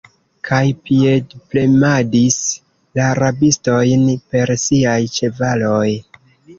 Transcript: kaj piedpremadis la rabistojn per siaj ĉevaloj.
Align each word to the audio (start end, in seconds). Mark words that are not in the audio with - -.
kaj 0.47 0.61
piedpremadis 0.87 2.39
la 3.03 3.11
rabistojn 3.23 4.11
per 4.33 4.57
siaj 4.67 5.01
ĉevaloj. 5.21 5.89